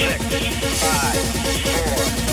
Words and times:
Six, 0.00 0.22
five, 0.82 1.16
four, 1.62 2.29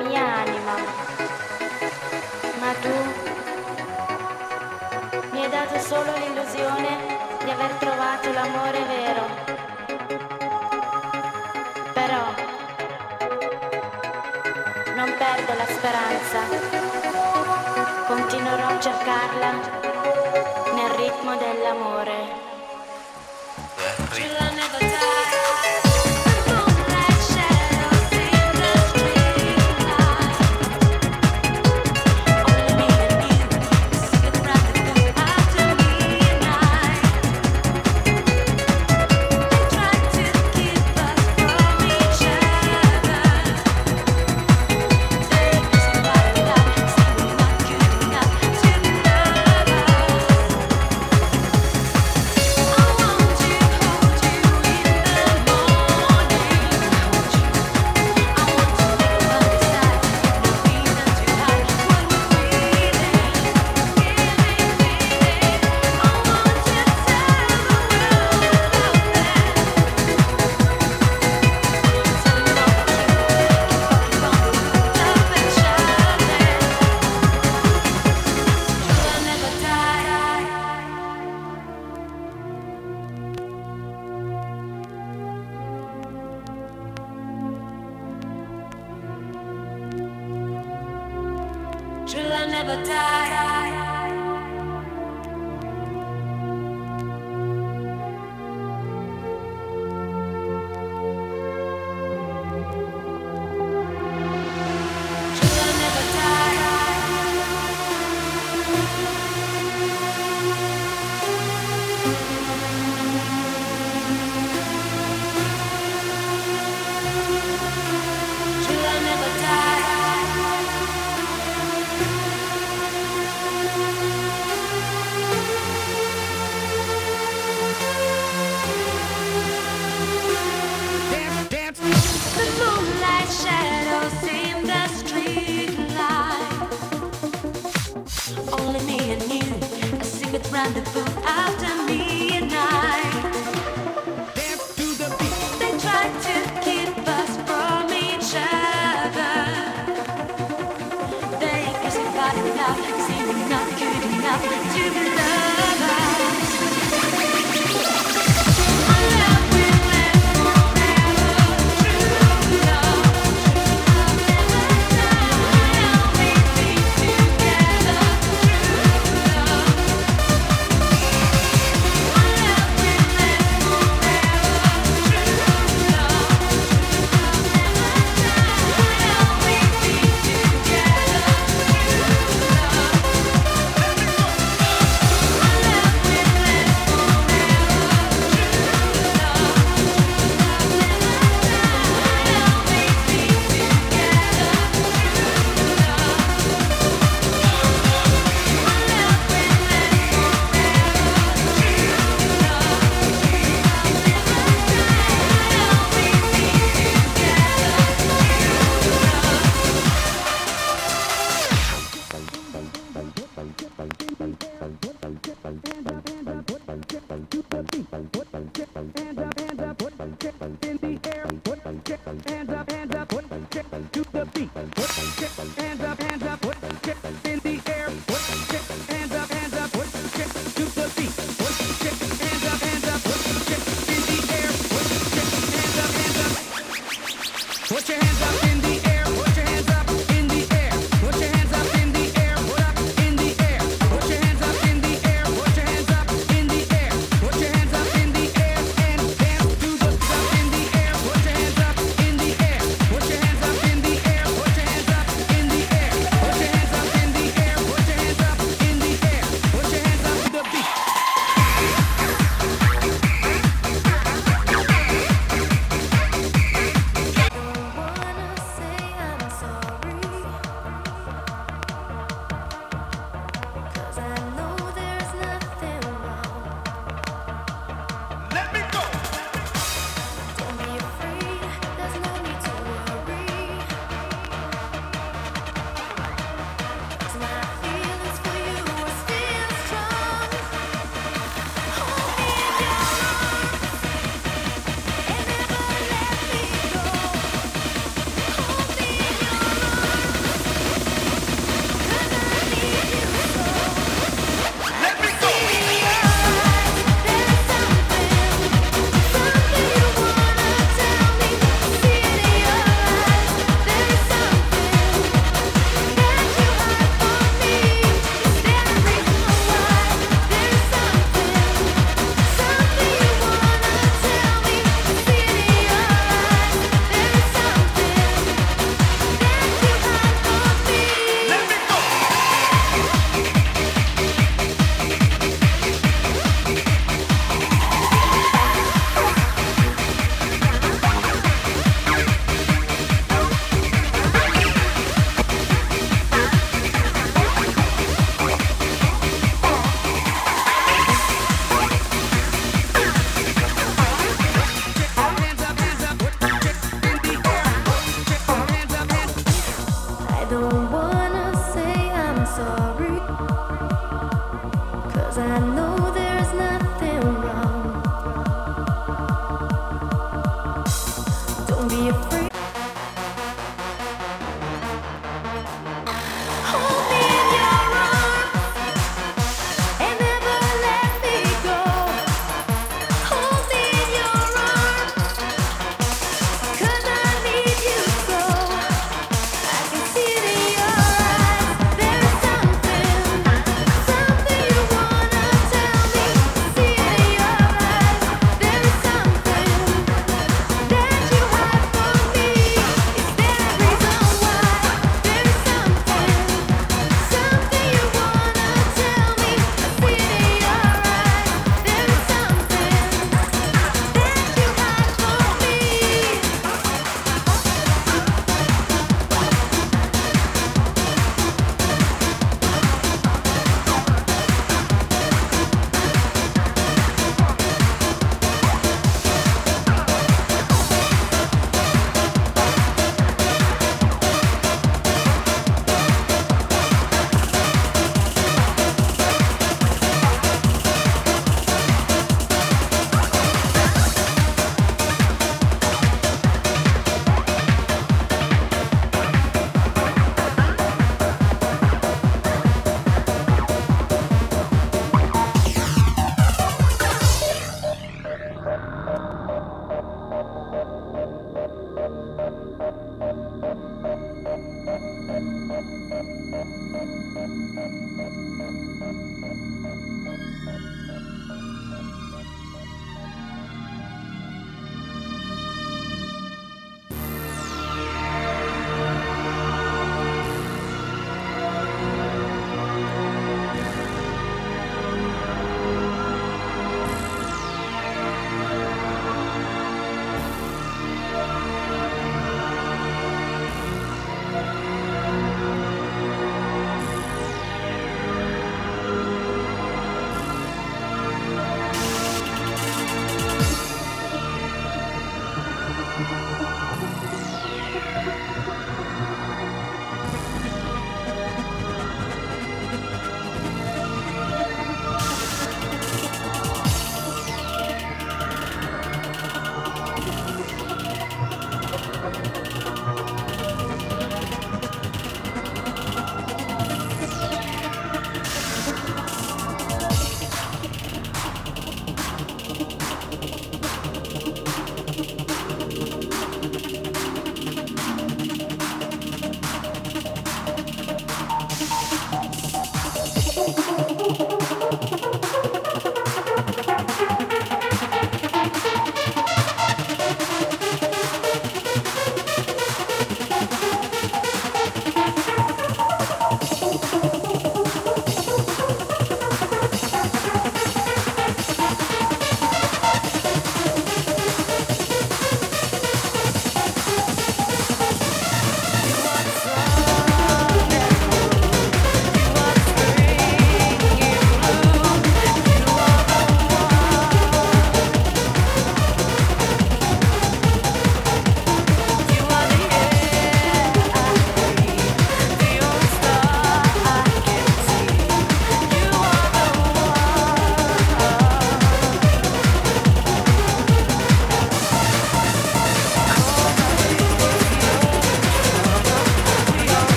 mía 0.00 0.21